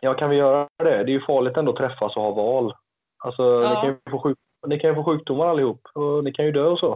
Ja, 0.02 0.14
kan 0.14 0.30
vi 0.30 0.36
göra 0.36 0.68
det? 0.78 1.04
Det 1.04 1.12
är 1.12 1.14
ju 1.14 1.22
farligt 1.22 1.58
ändå 1.58 1.72
att 1.72 1.78
träffas 1.78 2.16
och 2.16 2.24
ha 2.24 2.32
val. 2.32 2.74
Alltså, 3.18 3.44
ja. 3.44 3.70
ni, 3.70 3.76
kan 3.76 3.88
ju 3.88 4.12
få 4.12 4.20
sjuk, 4.20 4.38
ni 4.68 4.80
kan 4.80 4.96
få 4.96 5.04
sjukdomar 5.04 5.48
allihop 5.48 5.82
och 5.94 6.24
ni 6.24 6.32
kan 6.32 6.46
ju 6.46 6.52
dö 6.52 6.66
och 6.66 6.80
så. 6.80 6.92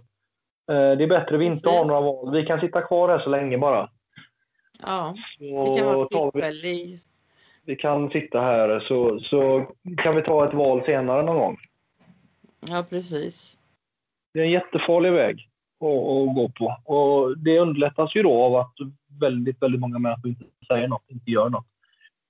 Eh, 0.71 0.97
det 0.97 1.03
är 1.03 1.07
bättre 1.07 1.35
att 1.35 1.41
vi 1.41 1.45
inte 1.45 1.69
har 1.69 1.85
några 1.85 2.01
val. 2.01 2.31
Vi 2.31 2.45
kan 2.45 2.59
sitta 2.59 2.81
kvar 2.81 3.09
här 3.09 3.19
så 3.19 3.29
länge 3.29 3.57
bara. 3.57 3.89
Ja, 4.79 5.15
det 5.39 5.79
kan 5.79 5.95
vara 5.95 6.31
tillfällig. 6.31 6.97
Vi 7.65 7.75
kan 7.75 8.09
sitta 8.09 8.41
här 8.41 8.79
så, 8.79 9.19
så 9.19 9.65
kan 9.97 10.15
vi 10.15 10.21
ta 10.21 10.47
ett 10.47 10.53
val 10.53 10.85
senare 10.85 11.23
någon 11.23 11.37
gång. 11.37 11.57
Ja, 12.59 12.85
precis. 12.89 13.57
Det 14.33 14.39
är 14.39 14.43
en 14.43 14.51
jättefarlig 14.51 15.11
väg 15.11 15.49
att, 15.79 16.35
gå 16.35 16.51
på. 16.57 16.93
Och 16.93 17.37
det 17.37 17.59
underlättas 17.59 18.15
ju 18.15 18.23
då 18.23 18.43
av 18.43 18.55
att 18.55 18.73
väldigt, 19.19 19.61
väldigt 19.61 19.81
många 19.81 19.99
människor 19.99 20.29
inte 20.29 20.45
säger 20.67 20.87
något, 20.87 21.03
inte 21.07 21.31
gör 21.31 21.49
något. 21.49 21.65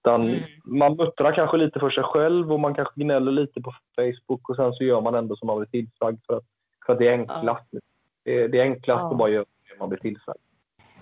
Mm. 0.08 0.40
Man 0.64 0.96
muttrar 0.96 1.36
kanske 1.36 1.58
lite 1.58 1.80
för 1.80 1.90
sig 1.90 2.04
själv 2.04 2.54
och 2.54 2.60
man 2.60 2.76
kanske 2.76 3.02
gnäller 3.02 3.32
lite 3.32 3.62
på 3.62 3.76
Facebook 3.96 4.50
och 4.50 4.56
sen 4.56 4.74
så 4.74 4.84
gör 4.84 5.02
man 5.02 5.16
ändå 5.16 5.36
som 5.36 5.48
man 5.48 5.58
blir 5.58 5.68
tillsagd 5.68 6.20
för 6.28 6.38
att, 6.38 6.44
för 6.86 6.94
att 6.94 7.00
det 7.00 7.08
är 7.08 7.12
enklast. 7.12 7.68
Ja. 7.72 7.80
Det, 8.24 8.48
det, 8.48 8.60
är 8.60 8.64
enklast 8.64 9.00
ja. 9.00 9.12
att 9.12 9.18
bara 9.18 9.30
göra 9.30 9.46
det 9.70 9.80
man 9.80 9.90
blir 9.90 10.00
tillsagd. 10.00 10.40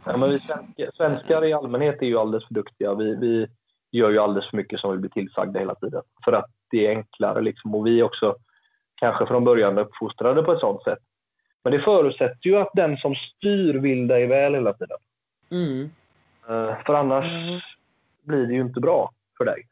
Ja, 0.04 0.18
men 0.18 0.30
vi 0.30 0.40
svenskar, 0.40 0.92
svenskar 0.94 1.46
i 1.46 1.54
allmänhet 1.54 2.02
är 2.02 2.06
ju 2.06 2.18
alldeles 2.18 2.48
för 2.48 2.54
duktiga. 2.54 2.94
Vi, 2.94 3.16
vi 3.16 3.48
gör 3.92 4.10
ju 4.10 4.20
alldeles 4.20 4.50
för 4.50 4.58
mycket 4.58 4.80
som 4.80 4.92
vi 4.92 4.98
blir 4.98 5.12
tillsagda 5.12 5.60
hela 5.60 5.76
tiden. 5.76 6.02
För 6.26 6.34
att 6.34 6.52
det 6.72 6.88
är 6.88 6.90
enklare 6.90 7.42
liksom. 7.42 7.76
Och 7.76 7.88
vi 7.88 8.04
också 8.04 8.36
kanske 8.98 9.26
från 9.26 9.44
början 9.44 9.78
uppfostrade 9.78 10.44
på 10.44 10.52
ett 10.52 10.60
sådant 10.60 10.84
sätt. 10.84 11.00
Men 11.64 11.74
det 11.74 11.80
förutsätter 11.80 12.50
ju 12.50 12.58
att 12.58 12.72
den 12.74 12.98
som 12.98 13.16
styr 13.16 13.74
vill 13.74 14.08
dig 14.08 14.28
väl 14.28 14.54
hela 14.54 14.74
tiden. 14.74 14.98
Mm. 15.52 15.90
Eh, 16.50 16.84
för 16.86 16.94
annars 16.94 17.26
mm. 17.26 17.60
blir 18.24 18.48
det 18.48 18.54
ju 18.54 18.62
inte 18.62 18.80
bra 18.80 19.12
för 19.38 19.46
dig. 19.46 19.68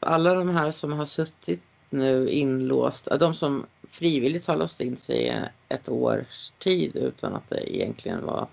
Alla 0.00 0.34
de 0.34 0.48
här 0.48 0.70
som 0.70 0.92
har 0.92 1.04
suttit 1.04 1.62
nu 1.90 2.28
inlåst, 2.28 3.08
de 3.20 3.34
som 3.34 3.66
frivilligt 3.90 4.46
har 4.46 4.56
låst 4.56 4.80
in 4.80 4.96
sig 4.96 5.42
ett 5.68 5.88
års 5.88 6.50
tid 6.58 6.96
utan 6.96 7.34
att 7.34 7.50
det 7.50 7.76
egentligen 7.76 8.26
var 8.26 8.46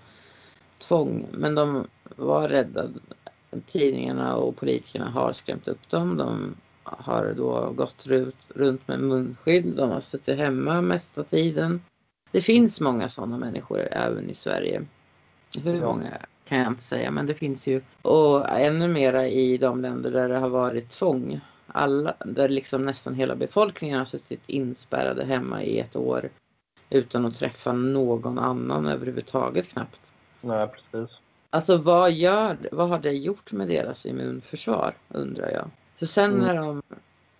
tvång. 0.78 1.26
Men 1.32 1.54
de 1.54 1.86
var 2.02 2.48
rädda. 2.48 2.88
Tidningarna 3.66 4.36
och 4.36 4.56
politikerna 4.56 5.10
har 5.10 5.32
skrämt 5.32 5.68
upp 5.68 5.90
dem. 5.90 6.16
De 6.16 6.54
har 6.98 7.34
då 7.36 7.70
gått 7.70 8.06
runt 8.54 8.88
med 8.88 9.00
munskydd. 9.00 9.66
De 9.76 9.90
har 9.90 10.00
suttit 10.00 10.38
hemma 10.38 10.80
mesta 10.80 11.24
tiden. 11.24 11.82
Det 12.30 12.40
finns 12.40 12.80
många 12.80 13.08
sådana 13.08 13.38
människor 13.38 13.88
även 13.92 14.30
i 14.30 14.34
Sverige. 14.34 14.84
Hur 15.62 15.80
många 15.80 16.18
kan 16.44 16.58
jag 16.58 16.68
inte 16.68 16.82
säga, 16.82 17.10
men 17.10 17.26
det 17.26 17.34
finns 17.34 17.66
ju. 17.66 17.82
Och 18.02 18.50
ännu 18.50 18.88
mera 18.88 19.28
i 19.28 19.58
de 19.58 19.80
länder 19.80 20.10
där 20.10 20.28
det 20.28 20.38
har 20.38 20.48
varit 20.48 20.90
tvång. 20.90 21.40
Alla, 21.66 22.14
där 22.24 22.48
liksom 22.48 22.84
nästan 22.84 23.14
hela 23.14 23.36
befolkningen 23.36 23.98
har 23.98 24.04
suttit 24.04 24.42
inspärrade 24.46 25.24
hemma 25.24 25.62
i 25.62 25.78
ett 25.78 25.96
år 25.96 26.28
utan 26.90 27.26
att 27.26 27.34
träffa 27.34 27.72
någon 27.72 28.38
annan 28.38 28.86
överhuvudtaget 28.86 29.68
knappt. 29.68 30.12
Nej, 30.40 30.68
precis. 30.68 31.16
Alltså 31.50 31.76
vad 31.76 32.12
gör 32.12 32.56
vad 32.72 32.88
har 32.88 32.98
det 32.98 33.12
gjort 33.12 33.52
med 33.52 33.68
deras 33.68 34.06
immunförsvar 34.06 34.94
undrar 35.08 35.50
jag. 35.50 35.70
Så 35.98 36.06
sen 36.06 36.32
mm. 36.32 36.46
när 36.46 36.54
de 36.54 36.82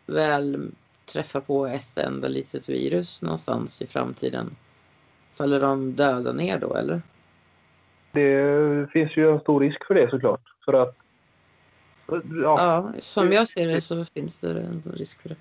väl 0.06 0.70
träffar 1.06 1.40
på 1.40 1.66
ett 1.66 1.98
enda 1.98 2.28
litet 2.28 2.68
virus 2.68 3.22
någonstans 3.22 3.82
i 3.82 3.86
framtiden 3.86 4.56
faller 5.34 5.60
de 5.60 5.92
döda 5.92 6.32
ner 6.32 6.58
då 6.58 6.74
eller? 6.74 7.02
Det 8.12 8.90
finns 8.92 9.16
ju 9.16 9.30
en 9.30 9.40
stor 9.40 9.60
risk 9.60 9.84
för 9.86 9.94
det 9.94 10.10
såklart. 10.10 10.42
För 10.64 10.72
att 10.72 10.96
Ja, 12.10 12.22
ja 12.42 12.92
som 13.00 13.32
jag 13.32 13.48
ser 13.48 13.68
det 13.68 13.80
så 13.80 14.04
finns 14.04 14.38
det 14.38 14.60
en 14.60 14.82
risk 14.94 15.22
för 15.22 15.28
det. 15.28 15.36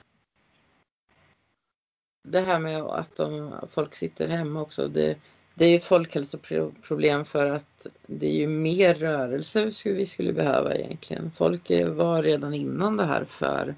Det 2.24 2.40
här 2.40 2.60
med 2.60 2.82
att 2.82 3.16
de, 3.16 3.54
folk 3.72 3.96
sitter 3.96 4.28
hemma 4.28 4.62
också. 4.62 4.88
Det, 4.88 5.18
det 5.58 5.66
är 5.66 5.70
ju 5.70 5.76
ett 5.76 5.84
folkhälsoproblem 5.84 7.26
för 7.26 7.46
att 7.46 7.88
det 8.08 8.28
är 8.28 8.34
ju 8.34 8.48
mer 8.48 8.94
rörelse 8.94 9.72
vi 9.84 10.06
skulle 10.06 10.34
behöva 10.34 10.76
egentligen. 10.76 11.32
Folk 11.36 11.72
var 11.88 12.24
redan 12.24 12.54
innan 12.54 12.98
det 12.98 13.04
här 13.04 13.26
för 13.26 13.76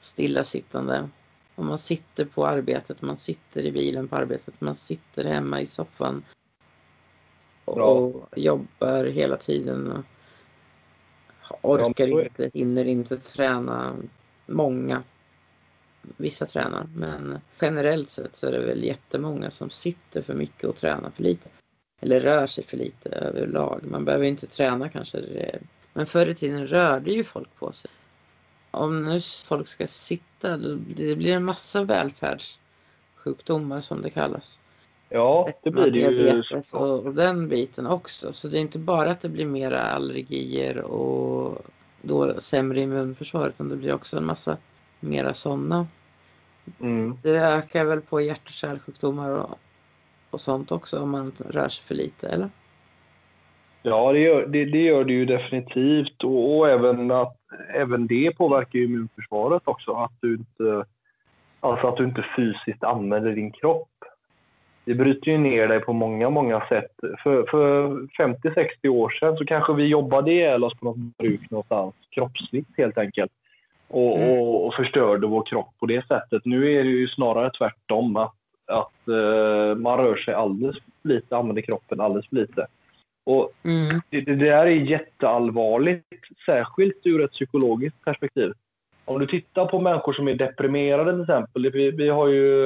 stillasittande. 0.00 1.08
Om 1.54 1.66
man 1.66 1.78
sitter 1.78 2.24
på 2.24 2.46
arbetet, 2.46 3.02
man 3.02 3.16
sitter 3.16 3.62
i 3.62 3.72
bilen 3.72 4.08
på 4.08 4.16
arbetet, 4.16 4.60
man 4.60 4.74
sitter 4.74 5.24
hemma 5.24 5.60
i 5.60 5.66
soffan 5.66 6.24
och 7.64 7.74
Bra. 7.76 8.12
jobbar 8.36 9.04
hela 9.04 9.36
tiden 9.36 10.04
orkar 11.62 12.22
inte, 12.22 12.50
hinner 12.54 12.84
inte 12.84 13.16
träna. 13.16 13.96
Många. 14.46 15.02
Vissa 16.16 16.46
tränar, 16.46 16.86
men 16.94 17.40
generellt 17.60 18.10
sett 18.10 18.36
så 18.36 18.46
är 18.46 18.52
det 18.52 18.66
väl 18.66 18.84
jättemånga 18.84 19.50
som 19.50 19.70
sitter 19.70 20.22
för 20.22 20.34
mycket 20.34 20.64
och 20.64 20.76
tränar 20.76 21.10
för 21.10 21.22
lite. 21.22 21.48
Eller 22.00 22.20
rör 22.20 22.46
sig 22.46 22.64
för 22.64 22.76
lite 22.76 23.08
överlag. 23.08 23.80
Man 23.84 24.04
behöver 24.04 24.24
inte 24.24 24.46
träna 24.46 24.88
kanske. 24.88 25.18
Men 25.92 26.06
förr 26.06 26.26
i 26.26 26.34
tiden 26.34 26.66
rörde 26.66 27.12
ju 27.12 27.24
folk 27.24 27.48
på 27.58 27.72
sig. 27.72 27.90
Om 28.70 29.04
nu 29.04 29.20
folk 29.20 29.68
ska 29.68 29.86
sitta, 29.86 30.56
det 30.56 31.16
blir 31.16 31.36
en 31.36 31.44
massa 31.44 31.84
välfärdssjukdomar 31.84 33.80
som 33.80 34.02
det 34.02 34.10
kallas. 34.10 34.60
Ja, 35.08 35.50
det 35.62 35.70
blir 35.70 35.90
det 35.90 35.98
ju. 35.98 36.42
Och, 36.72 37.06
och 37.06 37.14
den 37.14 37.48
biten 37.48 37.86
också. 37.86 38.32
Så 38.32 38.48
det 38.48 38.58
är 38.58 38.60
inte 38.60 38.78
bara 38.78 39.10
att 39.10 39.20
det 39.20 39.28
blir 39.28 39.46
mera 39.46 39.80
allergier 39.80 40.78
och 40.78 41.66
då 42.02 42.40
sämre 42.40 42.80
immunförsvar 42.80 43.48
utan 43.48 43.68
det 43.68 43.76
blir 43.76 43.94
också 43.94 44.16
en 44.16 44.24
massa 44.24 44.56
mera 45.02 45.34
sådana. 45.34 45.86
Mm. 46.80 47.16
Det 47.22 47.30
ökar 47.30 47.84
väl 47.84 48.00
på 48.00 48.20
hjärt 48.20 48.44
och 48.44 48.50
kärlsjukdomar 48.50 49.30
och, 49.30 49.58
och 50.30 50.40
sånt 50.40 50.72
också 50.72 50.98
om 50.98 51.10
man 51.10 51.32
rör 51.48 51.68
sig 51.68 51.84
för 51.84 51.94
lite, 51.94 52.28
eller? 52.28 52.50
Ja, 53.82 54.12
det 54.12 54.18
gör 54.18 54.46
det, 54.46 54.64
det, 54.64 54.82
gör 54.82 55.04
det 55.04 55.12
ju 55.12 55.24
definitivt 55.24 56.24
och, 56.24 56.58
och, 56.58 56.68
även, 56.68 57.10
att, 57.10 57.36
även 57.74 58.06
det 58.06 58.36
påverkar 58.36 58.78
immunförsvaret 58.78 59.62
också. 59.64 59.92
Att 59.92 60.12
du 60.20 60.34
inte, 60.34 60.84
alltså 61.60 61.86
att 61.86 61.96
du 61.96 62.04
inte 62.04 62.26
fysiskt 62.36 62.84
använder 62.84 63.32
din 63.32 63.52
kropp 63.52 63.88
det 64.84 64.94
bryter 64.94 65.30
ju 65.30 65.38
ner 65.38 65.68
dig 65.68 65.80
på 65.80 65.92
många, 65.92 66.30
många 66.30 66.66
sätt. 66.68 66.92
För, 67.22 67.46
för 67.50 67.88
50-60 68.18 68.88
år 68.88 69.10
sedan 69.10 69.36
så 69.36 69.44
kanske 69.44 69.72
vi 69.74 69.86
jobbade 69.86 70.32
ihjäl 70.32 70.64
oss 70.64 70.74
på 70.78 70.84
något 70.84 70.96
bruk 70.96 71.50
någonstans, 71.50 71.94
kroppsligt 72.10 72.70
helt 72.76 72.98
enkelt. 72.98 73.32
Och, 73.92 74.18
mm. 74.18 74.30
och, 74.30 74.66
och, 74.66 74.74
förstörde 74.74 75.26
vår 75.26 75.42
kropp 75.42 75.74
på 75.78 75.86
det 75.86 76.06
sättet. 76.06 76.44
Nu 76.44 76.72
är 76.72 76.84
det 76.84 76.90
ju 76.90 77.08
snarare 77.08 77.50
tvärtom. 77.50 78.16
Att, 78.16 78.34
att 78.66 79.08
uh, 79.08 79.74
man 79.74 79.98
rör 79.98 80.16
sig 80.16 80.34
alldeles 80.34 80.76
för 80.76 81.08
lite, 81.08 81.36
använder 81.36 81.62
kroppen 81.62 82.00
alldeles 82.00 82.28
för 82.28 82.36
lite. 82.36 82.66
Och 83.24 83.52
mm. 83.64 84.00
det, 84.10 84.20
det 84.20 84.36
där 84.36 84.66
är 84.66 84.70
jätteallvarligt, 84.70 86.04
särskilt 86.46 87.06
ur 87.06 87.24
ett 87.24 87.32
psykologiskt 87.32 88.04
perspektiv. 88.04 88.52
Om 89.04 89.18
du 89.18 89.26
tittar 89.26 89.66
på 89.66 89.80
människor 89.80 90.12
som 90.12 90.28
är 90.28 90.34
deprimerade 90.34 91.12
till 91.12 91.20
exempel. 91.20 91.70
Vi, 91.70 91.90
vi 91.90 92.08
har 92.08 92.28
ju 92.28 92.56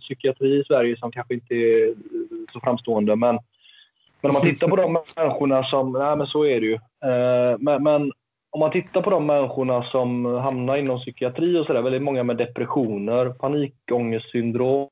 psykiatri 0.00 0.60
i 0.60 0.64
Sverige 0.64 0.96
som 0.96 1.12
kanske 1.12 1.34
inte 1.34 1.54
är 1.54 1.94
så 2.52 2.60
framstående. 2.60 3.16
Men, 3.16 3.38
men 4.20 4.30
om 4.30 4.32
man 4.32 4.42
tittar 4.42 4.68
på 4.68 4.76
de 4.76 4.92
människorna 5.16 5.64
som... 5.64 5.92
Nej, 5.92 6.16
men 6.16 6.26
så 6.26 6.44
är 6.44 6.60
det 6.60 6.66
ju. 6.66 6.74
Eh, 6.74 7.58
men, 7.58 7.82
men, 7.82 8.12
om 8.50 8.60
man 8.60 8.70
tittar 8.70 9.02
på 9.02 9.10
de 9.10 9.26
människorna 9.26 9.82
som 9.82 10.24
hamnar 10.24 10.76
inom 10.76 10.98
psykiatri 10.98 11.58
och 11.58 11.66
sådär, 11.66 11.82
väldigt 11.82 12.02
många 12.02 12.22
med 12.22 12.36
depressioner, 12.36 13.30
panikångestsyndrom, 13.30 14.88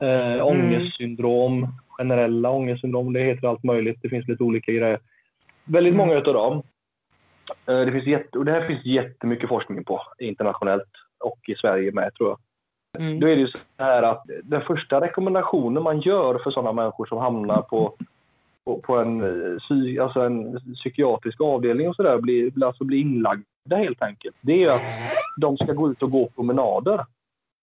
eh, 0.00 0.32
mm. 0.32 0.46
ångestsyndrom, 0.46 1.68
generella 1.88 2.50
ångestsyndrom, 2.50 3.12
det 3.12 3.20
heter 3.20 3.48
allt 3.48 3.64
möjligt. 3.64 3.98
Det 4.02 4.08
finns 4.08 4.28
lite 4.28 4.42
olika 4.42 4.72
grejer. 4.72 5.00
Väldigt 5.64 5.94
mm. 5.94 6.06
många 6.06 6.18
utav 6.18 6.34
dem. 6.34 6.62
Eh, 7.66 7.80
det, 7.80 7.92
finns 7.92 8.06
jätte, 8.06 8.38
och 8.38 8.44
det 8.44 8.52
här 8.52 8.66
finns 8.66 8.84
jättemycket 8.84 9.48
forskning 9.48 9.84
på 9.84 10.02
internationellt 10.18 10.90
och 11.24 11.38
i 11.48 11.54
Sverige 11.54 11.92
med 11.92 12.14
tror 12.14 12.28
jag. 12.28 12.38
Mm. 13.02 13.20
Då 13.20 13.26
är 13.26 13.36
det 13.36 13.42
ju 13.42 13.48
så 13.48 13.58
här 13.78 14.02
att 14.02 14.24
den 14.44 14.60
första 14.60 15.00
rekommendationen 15.00 15.82
man 15.82 16.00
gör 16.00 16.38
för 16.38 16.50
sådana 16.50 16.72
människor 16.72 17.06
som 17.06 17.18
hamnar 17.18 17.62
på, 17.62 17.96
på, 18.66 18.80
på 18.80 18.96
en, 18.96 19.20
eh, 19.20 20.02
alltså 20.02 20.20
en 20.20 20.60
psykiatrisk 20.74 21.40
avdelning 21.40 21.88
och 21.88 21.96
sådär, 21.96 22.18
blir, 22.18 22.64
alltså 22.64 22.84
blir 22.84 22.98
inlagda 22.98 23.76
helt 23.76 24.02
enkelt. 24.02 24.36
Det 24.40 24.64
är 24.64 24.68
att 24.68 24.82
de 25.40 25.56
ska 25.56 25.72
gå 25.72 25.90
ut 25.90 26.02
och 26.02 26.10
gå 26.10 26.28
promenader. 26.28 27.04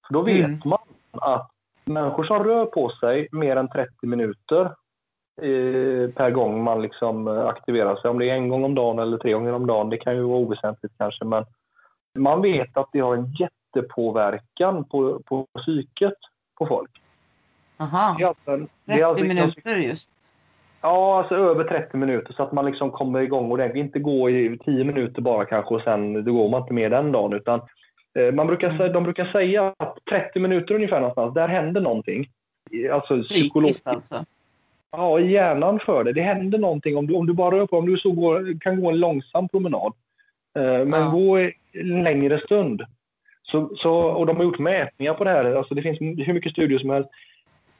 För 0.07 0.13
då 0.13 0.21
vet 0.21 0.45
mm. 0.45 0.59
man 0.65 0.79
att 1.11 1.49
människor 1.85 2.23
som 2.23 2.43
rör 2.43 2.65
på 2.65 2.89
sig 2.89 3.27
mer 3.31 3.55
än 3.55 3.69
30 3.69 4.07
minuter 4.07 4.65
eh, 5.41 6.09
per 6.09 6.31
gång 6.31 6.63
man 6.63 6.81
liksom 6.81 7.27
aktiverar 7.27 7.95
sig, 7.95 8.09
om 8.09 8.19
det 8.19 8.29
är 8.29 8.33
en 8.33 8.49
gång 8.49 8.63
om 8.63 8.75
dagen 8.75 8.99
eller 8.99 9.17
tre 9.17 9.33
gånger 9.33 9.53
om 9.53 9.67
dagen, 9.67 9.89
det 9.89 9.97
kan 9.97 10.15
ju 10.15 10.21
vara 10.21 10.37
oväsentligt 10.37 10.93
kanske, 10.97 11.25
men 11.25 11.45
man 12.19 12.41
vet 12.41 12.77
att 12.77 12.89
det 12.91 12.99
har 12.99 13.15
en 13.15 13.33
jätte 13.39 13.55
jättepåverkan 13.75 14.83
på, 14.83 15.21
på 15.25 15.47
psyket 15.57 16.17
på 16.57 16.67
folk. 16.67 17.01
Aha. 17.77 18.15
Det 18.17 18.23
är 18.23 18.27
alltså 18.27 18.51
en, 18.51 18.67
30 18.85 19.03
alltså 19.03 19.25
minuter 19.25 19.75
just? 19.75 20.09
Ja, 20.83 21.19
alltså 21.19 21.35
över 21.35 21.63
30 21.63 21.97
minuter 21.97 22.33
så 22.33 22.43
att 22.43 22.51
man 22.51 22.65
liksom 22.65 22.91
kommer 22.91 23.21
igång 23.21 23.51
ordentligt. 23.51 23.85
Inte 23.85 23.99
gå 23.99 24.29
i 24.29 24.57
10 24.65 24.83
minuter 24.83 25.21
bara 25.21 25.45
kanske 25.45 25.75
och 25.75 25.81
sen 25.81 26.23
då 26.23 26.33
går 26.33 26.49
man 26.49 26.61
inte 26.61 26.73
mer 26.73 26.89
den 26.89 27.11
dagen. 27.11 27.33
Utan, 27.33 27.61
eh, 28.19 28.33
man 28.33 28.47
brukar. 28.47 28.89
De 28.89 29.03
brukar 29.03 29.25
säga 29.25 29.73
att 29.77 29.97
30 30.09 30.39
minuter 30.39 30.75
ungefär 30.75 30.99
någonstans, 30.99 31.33
där 31.33 31.47
händer 31.47 31.81
någonting. 31.81 32.29
Alltså 32.91 33.23
psykologiskt. 33.23 33.87
Alltså. 33.87 34.25
Ja, 34.91 35.19
i 35.19 35.31
hjärnan 35.31 35.79
för 35.79 36.03
det. 36.03 36.13
Det 36.13 36.21
händer 36.21 36.57
någonting 36.57 36.97
om 36.97 37.07
du, 37.07 37.13
om 37.13 37.25
du 37.25 37.33
bara 37.33 37.55
rör 37.55 37.65
på 37.65 37.77
om 37.77 37.85
du 37.85 37.97
så 37.97 38.11
går, 38.11 38.59
kan 38.59 38.81
gå 38.81 38.89
en 38.89 38.99
långsam 38.99 39.49
promenad. 39.49 39.93
Eh, 40.55 40.85
men 40.85 41.01
ja. 41.01 41.09
gå 41.09 41.37
en 41.73 42.03
längre 42.03 42.39
stund 42.39 42.83
så, 43.43 43.69
så, 43.75 43.93
och 43.93 44.25
de 44.25 44.37
har 44.37 44.43
gjort 44.43 44.59
mätningar 44.59 45.13
på 45.13 45.23
det 45.23 45.29
här. 45.29 45.55
Alltså 45.55 45.75
det 45.75 45.81
finns 45.81 46.01
hur 46.01 46.33
mycket 46.33 46.51
studier 46.51 46.79
som 46.79 46.89
helst. 46.89 47.09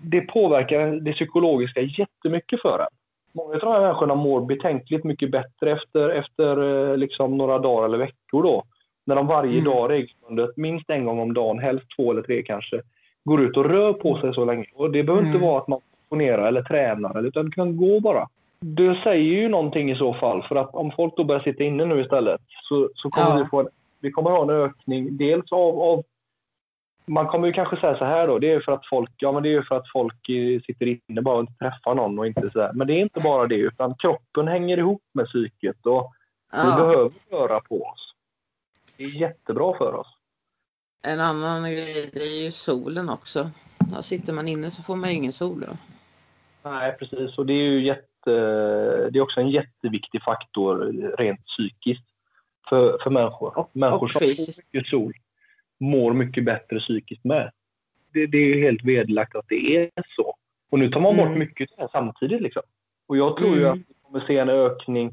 Det 0.04 0.22
påverkar 0.22 0.92
det 0.92 1.14
psykologiska 1.14 1.82
jättemycket 1.82 2.62
för 2.62 2.80
en. 2.80 2.88
Många 3.32 3.54
av 3.54 3.60
de 3.60 3.72
här 3.72 3.82
människorna 3.82 4.16
mår 4.16 4.46
betänkligt 4.46 5.04
mycket 5.04 5.32
bättre 5.32 5.72
efter, 5.72 6.10
efter 6.10 6.58
eh, 6.92 6.98
liksom 6.98 7.38
några 7.38 7.60
dagar 7.60 7.86
eller 7.86 7.98
veckor. 7.98 8.44
Då, 8.44 8.64
när 9.06 9.16
de 9.16 9.28
varje 9.28 9.60
mm. 9.60 9.64
dag 9.64 9.90
regelbundet, 9.90 10.58
minst 10.58 10.90
en 10.90 11.06
gång 11.06 11.20
om 11.20 11.34
dagen, 11.34 11.60
helst 11.60 11.86
två 11.96 12.12
eller 12.12 12.22
tre 12.22 12.44
kanske, 12.44 12.82
går 13.24 13.42
ut 13.42 13.58
och 13.58 13.66
rör 13.66 13.94
på 13.94 14.18
sig 14.18 14.34
så 14.34 14.46
länge. 14.46 14.66
Och 14.76 14.92
Det 14.92 15.04
behöver 15.04 15.24
mm. 15.24 15.36
inte 15.36 15.48
vara 15.48 15.62
att 15.62 15.68
man 15.68 15.80
motionerar 16.10 16.48
eller 16.48 16.62
tränar, 16.62 17.26
utan 17.26 17.46
det 17.46 17.52
kan 17.52 17.78
gå 17.78 18.00
bara. 18.00 18.28
Det 18.60 18.96
säger 18.96 19.42
ju 19.42 19.50
någonting 19.50 19.92
i 19.92 19.96
så 19.96 20.14
fall, 20.14 20.44
för 20.44 20.56
att 20.56 20.76
om 20.76 20.92
folk 20.92 21.14
då 21.18 21.24
börjar 21.24 21.42
sitta 21.42 21.64
inne 21.64 21.86
nu 21.86 22.02
istället 22.02 22.42
så, 22.70 22.90
så 22.96 23.10
kommer 23.10 23.38
ja. 23.38 23.44
vi 23.44 23.50
få 23.50 23.60
en 23.60 23.68
vi 24.04 24.12
kommer 24.12 24.30
ha 24.30 24.44
en 24.44 24.50
ökning 24.50 25.18
dels 25.18 25.52
av, 25.52 25.82
av 25.82 26.04
man 27.06 27.28
kommer 27.28 27.48
ju 27.48 27.54
kanske 27.54 27.78
säga 27.78 27.98
så 27.98 28.06
här 28.06 28.28
då, 28.28 28.40
det 28.40 28.52
är 28.52 28.60
för 28.60 28.72
att 28.72 28.88
folk, 28.88 29.12
ja 29.18 29.32
men 29.32 29.44
det 29.44 29.54
är 29.54 29.62
för 29.62 29.76
att 29.76 29.92
folk 29.92 30.26
sitter 30.66 31.00
inne 31.10 31.22
bara 31.22 31.36
och 31.36 31.42
inte 31.42 31.54
träffar 31.54 31.96
någon 31.96 32.20
och 32.20 32.28
inte 32.28 32.50
så 32.50 32.62
här. 32.62 32.74
Men 32.74 32.88
det 32.88 32.94
är 32.94 33.02
inte 33.02 33.20
bara 33.20 33.48
det, 33.48 33.56
utan 33.56 33.96
kroppen 33.96 34.48
hänger 34.48 34.78
ihop 34.78 35.04
med 35.14 35.26
psyket 35.26 35.86
och 35.86 36.14
ja. 36.52 36.64
vi 36.64 36.82
behöver 36.82 37.12
röra 37.32 37.60
på 37.60 37.82
oss. 37.82 38.14
Det 38.98 39.04
är 39.04 39.08
jättebra 39.08 39.78
för 39.78 39.94
oss. 39.94 40.08
En 41.08 41.20
annan 41.20 41.72
grej, 41.72 42.10
det 42.14 42.20
är 42.20 42.44
ju 42.44 42.52
solen 42.52 43.10
också. 43.10 43.50
Där 43.80 44.02
sitter 44.02 44.34
man 44.34 44.48
inne 44.48 44.72
så 44.72 44.84
får 44.84 44.96
man 44.96 45.10
ju 45.10 45.16
ingen 45.16 45.32
sol 45.32 45.66
då. 45.68 45.78
Nej, 46.70 46.96
precis. 47.00 47.38
Och 47.38 47.46
det 47.46 47.54
är 47.54 47.66
ju 47.66 47.84
jätte, 47.84 48.32
det 49.10 49.20
är 49.20 49.22
också 49.22 49.40
en 49.40 49.50
jätteviktig 49.50 50.24
faktor 50.24 50.78
rent 51.18 51.46
psykiskt 51.46 52.06
för, 52.70 52.98
för 53.04 53.10
människor. 53.10 53.58
Och, 53.58 53.70
människor 53.74 54.04
och 54.04 54.12
som 54.12 54.20
fysiskt. 54.20 54.56
får 54.56 54.78
mycket 54.78 54.90
sol 54.90 55.14
mår 55.84 56.14
mycket 56.14 56.46
bättre 56.46 56.80
psykiskt 56.80 57.24
med. 57.24 57.52
Det, 58.14 58.26
det 58.26 58.38
är 58.38 58.62
helt 58.62 58.84
vederlagt 58.84 59.36
att 59.36 59.46
det 59.48 59.78
är 59.78 59.90
så. 60.16 60.36
Och 60.72 60.80
nu 60.80 60.90
tar 60.90 61.02
man 61.02 61.18
bort 61.18 61.28
mm. 61.28 61.40
mycket 61.40 61.70
samtidigt. 61.92 62.42
Liksom. 62.42 62.62
Och 63.08 63.18
jag 63.18 63.38
tror 63.38 63.48
mm. 63.48 63.60
ju 63.60 63.68
att 63.68 63.78
vi 63.78 63.94
kommer 64.02 64.26
se 64.28 64.38
en 64.38 64.50
ökning 64.50 65.12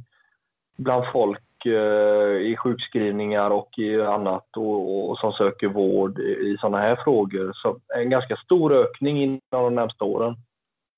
bland 0.76 1.04
folk 1.12 1.66
eh, 1.66 2.36
i 2.50 2.56
sjukskrivningar 2.58 3.50
och 3.50 3.78
i 3.78 4.00
annat 4.00 4.56
och, 4.56 5.10
och, 5.10 5.18
som 5.18 5.32
söker 5.32 5.68
vård 5.68 6.18
i, 6.18 6.22
i 6.22 6.56
sådana 6.60 6.78
här 6.78 6.96
frågor. 7.04 7.52
Så 7.54 7.80
en 7.96 8.10
ganska 8.10 8.36
stor 8.36 8.72
ökning 8.72 9.22
inom 9.22 9.40
de 9.50 9.74
närmsta 9.74 10.04
åren 10.04 10.36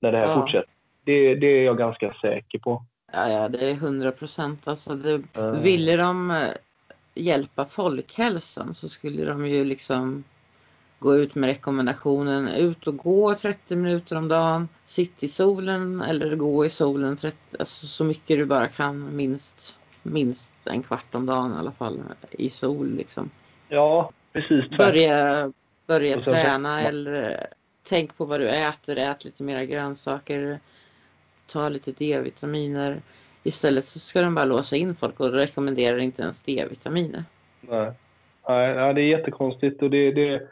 när 0.01 0.13
det 0.13 0.19
här 0.19 0.29
ja. 0.29 0.41
fortsätter. 0.41 0.71
Det, 1.05 1.35
det 1.35 1.47
är 1.47 1.65
jag 1.65 1.79
ganska 1.79 2.15
säker 2.21 2.59
på. 2.59 2.83
Ja, 3.13 3.29
ja 3.29 3.49
det 3.49 3.71
är 3.71 3.75
hundra 3.75 4.13
procent. 4.13 4.69
Alltså, 4.69 4.95
det, 4.95 5.23
mm. 5.35 5.63
Ville 5.63 5.97
de 5.97 6.47
hjälpa 7.15 7.65
folkhälsan 7.65 8.75
så 8.75 8.89
skulle 8.89 9.25
de 9.25 9.47
ju 9.47 9.65
liksom 9.65 10.25
gå 10.99 11.17
ut 11.17 11.35
med 11.35 11.49
rekommendationen 11.49 12.49
ut 12.49 12.87
och 12.87 12.97
gå 12.97 13.35
30 13.35 13.77
minuter 13.77 14.17
om 14.17 14.29
dagen. 14.29 14.69
Sitt 14.85 15.23
i 15.23 15.29
solen 15.29 16.01
eller 16.01 16.37
gå 16.37 16.67
i 16.67 16.71
solen 16.71 17.17
30, 17.17 17.37
alltså 17.59 17.87
så 17.87 18.05
mycket 18.05 18.39
du 18.39 18.45
bara 18.45 18.69
kan. 18.69 19.17
Minst, 19.17 19.79
minst 20.03 20.49
en 20.65 20.83
kvart 20.83 21.15
om 21.15 21.27
dagen 21.27 21.55
i 21.55 21.59
alla 21.59 21.73
fall 21.73 22.01
i 22.31 22.51
sol 22.51 22.95
liksom. 22.97 23.31
Ja, 23.69 24.11
precis. 24.33 24.71
Börja, 24.71 25.53
börja 25.87 26.21
träna 26.21 26.81
så... 26.81 26.89
eller 26.89 27.47
tänk 27.83 28.17
på 28.17 28.25
vad 28.25 28.41
du 28.41 28.49
äter. 28.49 28.99
Ät 28.99 29.25
lite 29.25 29.43
mera 29.43 29.65
grönsaker. 29.65 30.61
Ta 31.47 31.69
lite 31.69 31.93
D-vitaminer. 31.93 33.03
Istället 33.43 33.85
så 33.85 33.99
ska 33.99 34.21
de 34.21 34.35
bara 34.35 34.45
låsa 34.45 34.77
in 34.77 34.95
folk 34.95 35.21
och 35.21 35.33
rekommenderar 35.33 35.99
inte 35.99 36.23
ens 36.23 36.43
D-vitaminer. 36.43 37.25
Nej. 37.61 37.93
Nej, 38.49 38.95
det 38.95 39.01
är 39.01 39.19
jättekonstigt 39.19 39.83
och 39.83 39.91
det, 39.91 40.13
det 40.13 40.49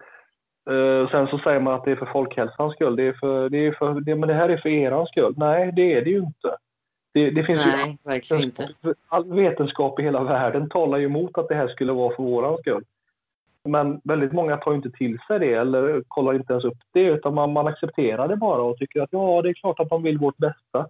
Uh, 0.70 1.10
sen 1.10 1.26
så 1.26 1.38
säger 1.38 1.60
man 1.60 1.74
att 1.74 1.84
det 1.84 1.90
är 1.90 1.96
för 1.96 2.06
folkhälsans 2.06 2.74
skull. 2.74 2.96
Det, 2.96 3.02
är 3.02 3.12
för, 3.12 3.48
det, 3.48 3.66
är 3.66 3.72
för, 3.72 4.00
det, 4.00 4.14
men 4.14 4.28
det 4.28 4.34
här 4.34 4.48
är 4.48 4.56
för 4.56 4.68
er 4.68 5.06
skull. 5.06 5.34
Nej, 5.36 5.72
det 5.72 5.94
är 5.94 6.02
det 6.02 6.10
ju 6.10 6.18
inte. 6.18 6.56
Det, 7.14 7.30
det 7.30 7.44
finns 7.44 7.64
Nej, 7.64 7.98
ju 8.04 8.10
verkligen 8.10 8.42
inte. 8.42 8.68
All 9.08 9.32
vetenskap 9.32 10.00
i 10.00 10.02
hela 10.02 10.22
världen 10.22 10.68
talar 10.68 10.98
ju 10.98 11.04
emot 11.04 11.38
att 11.38 11.48
det 11.48 11.54
här 11.54 11.68
skulle 11.68 11.92
vara 11.92 12.16
för 12.16 12.22
våran 12.22 12.58
skull. 12.58 12.84
Men 13.64 14.00
väldigt 14.04 14.32
många 14.32 14.56
tar 14.56 14.74
inte 14.74 14.90
till 14.90 15.18
sig 15.26 15.38
det 15.38 15.54
eller 15.54 16.02
kollar 16.08 16.34
inte 16.34 16.52
ens 16.52 16.64
upp 16.64 16.78
det 16.92 17.00
utan 17.00 17.34
man, 17.34 17.52
man 17.52 17.66
accepterar 17.66 18.28
det 18.28 18.36
bara 18.36 18.62
och 18.62 18.78
tycker 18.78 19.02
att 19.02 19.12
ja, 19.12 19.42
det 19.42 19.48
är 19.48 19.54
klart 19.54 19.80
att 19.80 19.88
de 19.88 20.02
vill 20.02 20.18
vårt 20.18 20.36
bästa. 20.36 20.86